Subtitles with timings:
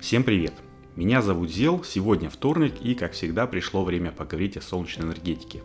[0.00, 0.54] Всем привет!
[0.94, 5.60] Меня зовут Зел, сегодня вторник и, как всегда, пришло время поговорить о солнечной энергетике.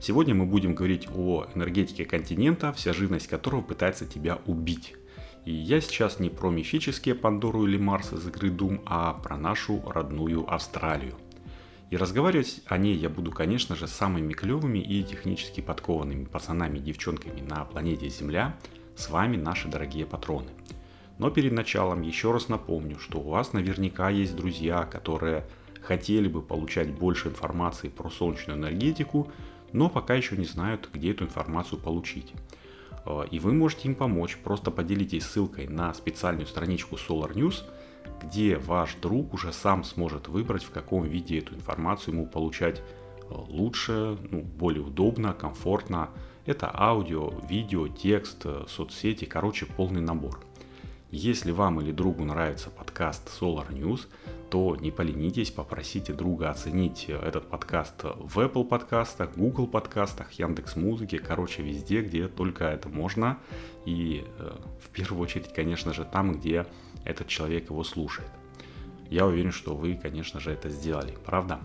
[0.00, 4.94] Сегодня мы будем говорить о энергетике континента, вся живность которого пытается тебя убить.
[5.46, 9.82] И я сейчас не про мифические Пандору или Марс из игры Doom, а про нашу
[9.86, 11.14] родную Австралию.
[11.88, 16.78] И разговаривать о ней я буду, конечно же, с самыми клевыми и технически подкованными пацанами
[16.78, 18.56] и девчонками на планете Земля.
[18.94, 20.50] С вами наши дорогие патроны–
[21.20, 25.44] но перед началом еще раз напомню, что у вас наверняка есть друзья, которые
[25.82, 29.30] хотели бы получать больше информации про солнечную энергетику,
[29.74, 32.32] но пока еще не знают, где эту информацию получить.
[33.04, 37.64] Э, и вы можете им помочь, просто поделитесь ссылкой на специальную страничку Solar News,
[38.22, 42.82] где ваш друг уже сам сможет выбрать, в каком виде эту информацию ему получать э,
[43.28, 46.08] лучше, ну, более удобно, комфортно.
[46.46, 50.40] Это аудио, видео, текст, э, соцсети, короче, полный набор.
[51.12, 54.06] Если вам или другу нравится подкаст Solar News,
[54.48, 61.18] то не поленитесь, попросите друга оценить этот подкаст в Apple подкастах, Google подкастах, Яндекс Музыке,
[61.18, 63.38] короче, везде, где только это можно.
[63.86, 66.66] И э, в первую очередь, конечно же, там, где
[67.04, 68.30] этот человек его слушает.
[69.08, 71.58] Я уверен, что вы, конечно же, это сделали, правда?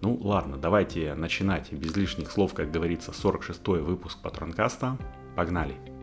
[0.00, 4.98] Ну ладно, давайте начинать без лишних слов, как говорится, 46-й выпуск Патронкаста.
[5.36, 5.95] Погнали!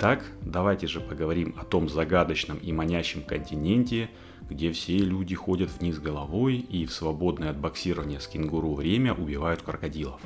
[0.00, 4.08] Итак, давайте же поговорим о том загадочном и манящем континенте,
[4.48, 9.62] где все люди ходят вниз головой и в свободное от боксирования с кенгуру время убивают
[9.62, 10.20] крокодилов.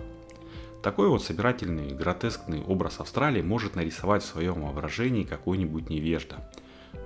[0.82, 6.46] Такой вот собирательный, гротескный образ Австралии может нарисовать в своем воображении какой-нибудь невежда.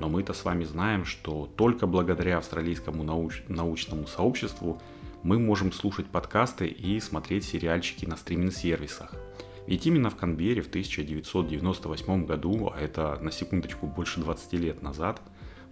[0.00, 4.82] Но мы-то с вами знаем, что только благодаря австралийскому науч- научному сообществу
[5.22, 9.14] мы можем слушать подкасты и смотреть сериальчики на стриминг-сервисах–
[9.66, 15.20] ведь именно в Канберре в 1998 году, а это на секундочку больше 20 лет назад,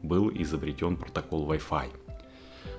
[0.03, 1.91] был изобретен протокол Wi-Fi.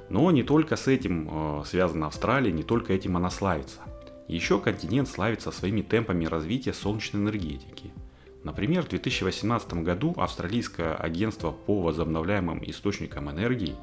[0.10, 3.80] Но не только с этим э, связана Австралия, не только этим она славится.
[4.28, 7.92] Еще континент славится своими темпами развития солнечной энергетики.
[8.44, 13.76] Например, в 2018 году австралийское агентство по возобновляемым источникам энергии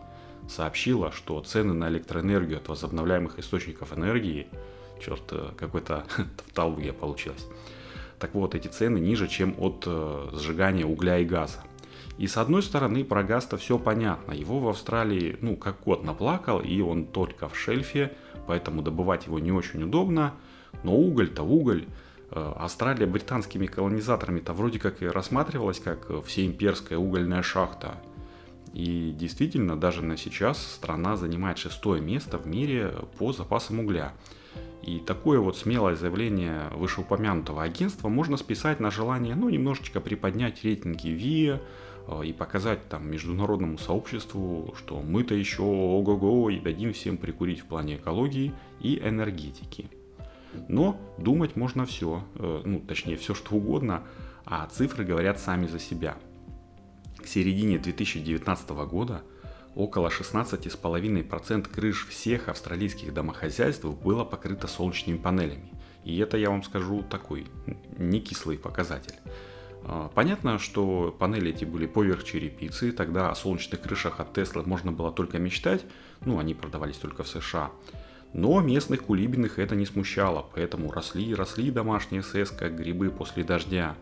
[0.48, 4.46] сообщило, что цены на электроэнергию от возобновляемых источников энергии
[5.04, 6.04] черт, э, какой-то
[6.36, 7.46] тавтология получилась.
[8.18, 11.58] Так вот, эти цены ниже, чем от э, сжигания угля и газа.
[12.18, 14.32] И с одной стороны, про газ-то все понятно.
[14.32, 18.12] Его в Австралии, ну, как кот наплакал, и он только в шельфе,
[18.46, 20.34] поэтому добывать его не очень удобно.
[20.84, 21.86] Но уголь-то уголь.
[22.30, 27.96] Э, Австралия британскими колонизаторами-то вроде как и рассматривалась как всеимперская угольная шахта.
[28.72, 34.14] И действительно, даже на сейчас страна занимает шестое место в мире по запасам угля.
[34.82, 41.08] И такое вот смелое заявление вышеупомянутого агентства можно списать на желание, ну, немножечко приподнять рейтинги
[41.08, 41.60] ВИА
[42.08, 47.66] э, и показать там международному сообществу, что мы-то еще ого-го и дадим всем прикурить в
[47.66, 49.88] плане экологии и энергетики.
[50.68, 54.02] Но думать можно все, э, ну, точнее, все что угодно,
[54.44, 56.16] а цифры говорят сами за себя.
[57.18, 59.22] К середине 2019 года
[59.74, 65.70] около 16,5% крыш всех австралийских домохозяйств было покрыто солнечными панелями.
[66.04, 67.46] И это, я вам скажу, такой
[67.96, 69.14] не кислый показатель.
[69.84, 74.92] А, понятно, что панели эти были поверх черепицы, тогда о солнечных крышах от Tesla можно
[74.92, 75.84] было только мечтать,
[76.24, 77.70] ну, они продавались только в США.
[78.32, 83.44] Но местных кулибиных это не смущало, поэтому росли и росли домашние СС, как грибы после
[83.44, 83.94] дождя.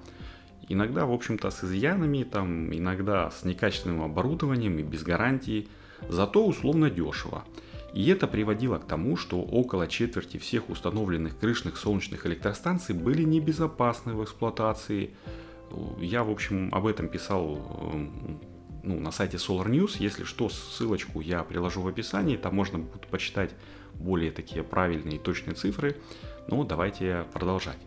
[0.71, 5.67] Иногда, в общем-то, с изъянами, там, иногда с некачественным оборудованием и без гарантии,
[6.09, 7.45] зато условно дешево.
[7.93, 14.15] И это приводило к тому, что около четверти всех установленных крышных солнечных электростанций были небезопасны
[14.15, 15.11] в эксплуатации.
[15.99, 18.41] Я, в общем, об этом писал эм,
[18.85, 19.97] ну, на сайте Solar News.
[19.99, 22.37] Если что, ссылочку я приложу в описании.
[22.37, 23.51] Там можно будет почитать
[23.95, 25.97] более такие правильные и точные цифры.
[26.47, 27.79] Ну, давайте продолжать.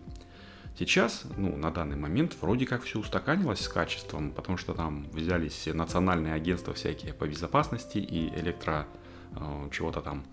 [0.77, 5.67] Сейчас, ну, на данный момент, вроде как все устаканилось с качеством, потому что там взялись
[5.71, 8.87] национальные агентства всякие по безопасности и электро
[9.35, 10.25] э, чего-то там.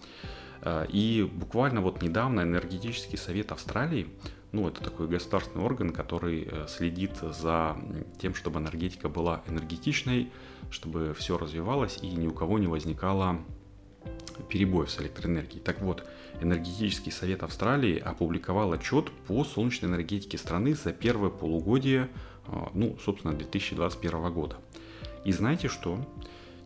[0.62, 4.08] Э, и буквально вот недавно Энергетический совет Австралии,
[4.52, 7.76] ну, это такой государственный орган, который э, следит за
[8.18, 10.32] тем, чтобы энергетика была энергетичной,
[10.70, 13.40] чтобы все развивалось и ни у кого не возникало
[14.48, 15.60] перебоев с электроэнергией.
[15.60, 16.04] Так вот,
[16.40, 22.08] Энергетический совет Австралии опубликовал отчет по солнечной энергетике страны за первое полугодие,
[22.46, 24.56] а, ну, собственно, 2021 года.
[25.24, 25.98] И знаете что?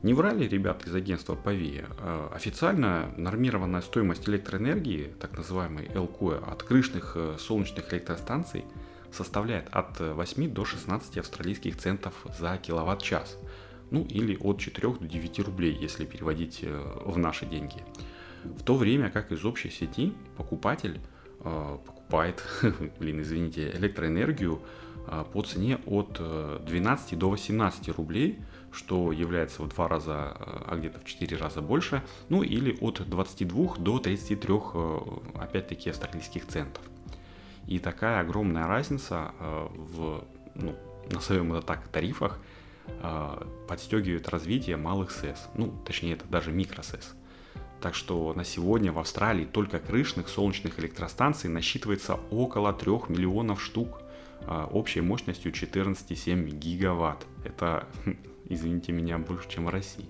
[0.04, 1.86] Не врали ребята из агентства Павия.
[1.98, 8.64] А, официально нормированная стоимость электроэнергии, так называемой ЛКО, от крышных э, солнечных электростанций
[9.10, 13.38] составляет от 8 до 16 австралийских центов за киловатт-час.
[13.90, 17.82] Ну или от 4 до 9 рублей, если переводить э, в наши деньги.
[18.44, 21.00] В то время как из общей сети покупатель
[21.40, 22.42] э, покупает,
[22.98, 24.60] блин, извините, электроэнергию
[25.06, 26.20] э, по цене от
[26.64, 28.40] 12 до 18 рублей,
[28.72, 33.76] что является в два раза, а где-то в 4 раза больше, ну или от 22
[33.78, 34.54] до 33,
[35.36, 36.82] опять-таки, австралийских центов.
[37.68, 40.24] И такая огромная разница в,
[40.56, 40.74] ну,
[41.10, 42.40] назовем это так, тарифах–
[43.68, 47.14] подстегивает развитие малых СЭС, ну, точнее, это даже микросэс.
[47.84, 54.00] Так что на сегодня в Австралии только крышных солнечных электростанций насчитывается около 3 миллионов штук
[54.46, 57.26] а, общей мощностью 14,7 гигаватт.
[57.44, 57.86] Это,
[58.48, 60.08] извините меня, больше, чем в России.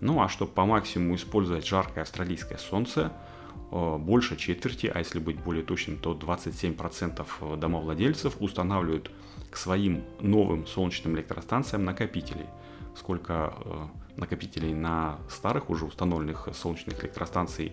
[0.00, 3.12] Ну а чтобы по максимуму использовать жаркое австралийское солнце, а,
[3.70, 9.10] больше четверти, а если быть более точным, то 27% домовладельцев устанавливают
[9.50, 12.46] к своим новым солнечным электростанциям накопителей.
[12.96, 13.86] Сколько э,
[14.16, 17.72] накопителей на старых уже установленных солнечных электростанций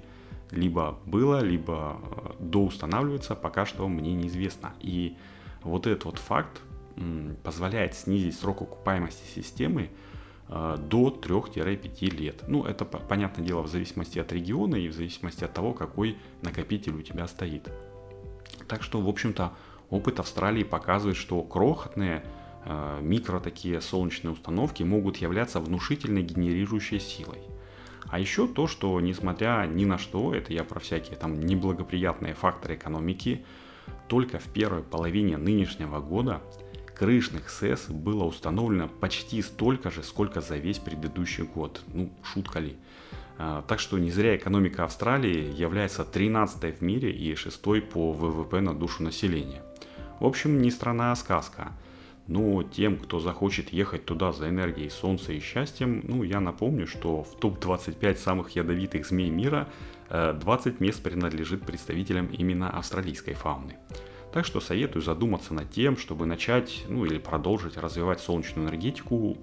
[0.52, 4.74] либо было, либо э, доустанавливается, пока что мне неизвестно.
[4.80, 5.18] И
[5.62, 6.62] вот этот вот факт
[7.44, 9.90] позволяет снизить срок окупаемости системы э,
[10.54, 12.44] до 3-5 лет.
[12.48, 16.94] Ну, это, понятное дело, в зависимости от региона и в зависимости от того, какой накопитель
[16.94, 17.72] у тебя стоит.
[18.68, 19.54] Так что, в общем-то,
[19.94, 22.24] Опыт Австралии показывает, что крохотные
[22.66, 27.44] э, микро такие солнечные установки могут являться внушительной генерирующей силой.
[28.10, 32.74] А еще то, что несмотря ни на что, это я про всякие там неблагоприятные факторы
[32.74, 33.46] экономики,
[34.08, 36.42] только в первой половине нынешнего года
[37.04, 41.82] крышных СЭС было установлено почти столько же, сколько за весь предыдущий год.
[41.94, 42.78] Ну, шутка ли.
[43.38, 48.62] А, так что не зря экономика Австралии является 13 в мире и 6 по ВВП
[48.62, 49.62] на душу населения.
[50.22, 51.74] В общем, не страна, а сказка.
[52.28, 57.26] Но тем, кто захочет ехать туда за энергией солнца и счастьем, ну, я напомню, что
[57.26, 59.68] в топ-25 самых ядовитых змей мира
[60.10, 63.76] 20 э, мест принадлежит представителям именно австралийской фауны.
[64.34, 69.38] Так что советую задуматься над тем, чтобы начать, ну или продолжить развивать солнечную энергетику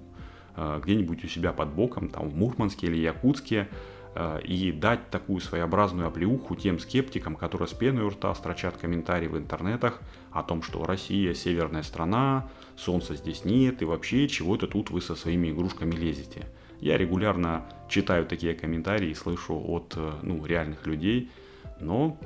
[0.57, 3.69] э, где-нибудь у себя под боком, там в Мурманске или Якутске,
[4.13, 9.29] Э, и дать такую своеобразную оплеуху тем скептикам, которые с пеной у рта строчат комментарии
[9.29, 10.01] в интернетах
[10.33, 15.01] о том, что Россия северная страна, солнца здесь нет и вообще чего это тут вы
[15.01, 16.47] со своими игрушками лезете.
[16.81, 21.31] Я регулярно читаю такие комментарии и слышу от э, ну, реальных людей,
[21.79, 22.19] но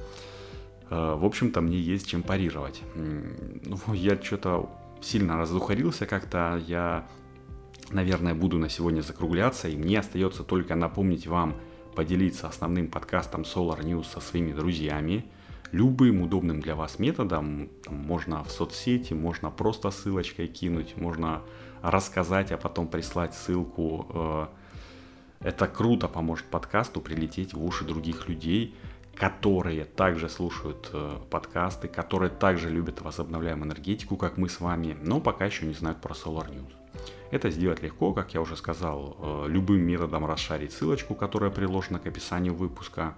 [0.91, 2.83] в общем-то мне есть чем парировать.
[2.95, 4.69] Ну, я что-то
[5.01, 7.07] сильно раздухарился как-то, я,
[7.91, 11.55] наверное, буду на сегодня закругляться, и мне остается только напомнить вам,
[11.95, 15.25] поделиться основным подкастом Solar News со своими друзьями,
[15.73, 17.69] любым удобным для вас методом.
[17.89, 21.43] Можно в соцсети, можно просто ссылочкой кинуть, можно
[21.83, 24.07] рассказать, а потом прислать ссылку.
[24.11, 24.47] Э,
[25.41, 28.75] это круто поможет подкасту прилететь в уши других людей,
[29.15, 35.21] которые также слушают э, подкасты, которые также любят возобновляемую энергетику, как мы с вами, но
[35.21, 36.73] пока еще не знают про Solar News.
[37.31, 42.07] Это сделать легко, как я уже сказал, э, любым методом расшарить ссылочку, которая приложена к
[42.07, 43.17] описанию выпуска.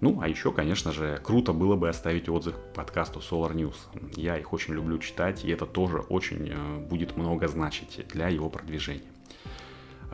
[0.00, 3.76] Ну, а еще, конечно же, круто было бы оставить отзыв к подкасту Solar News.
[4.16, 8.50] Я их очень люблю читать, и это тоже очень э, будет много значить для его
[8.50, 9.14] продвижения.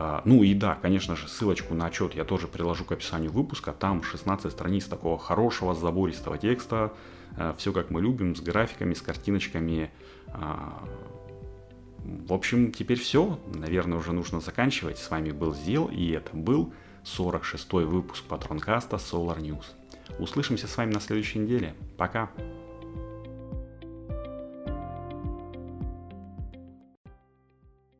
[0.02, 3.72] А, ну и да, конечно же, ссылочку на отчет я тоже приложу к описанию выпуска.
[3.72, 6.94] Там 16 страниц такого хорошего забористого текста.
[7.36, 9.90] Э, Все как мы любим, с графиками, с картиночками.
[10.28, 10.82] А,
[11.98, 13.38] в общем, теперь все.
[13.54, 14.96] Наверное, уже нужно заканчивать.
[14.96, 16.72] С вами был Зил, и это был
[17.04, 19.66] 46-й выпуск Патронкаста Solar News.
[20.18, 21.74] Услышимся с вами на следующей неделе.
[21.98, 22.30] Пока!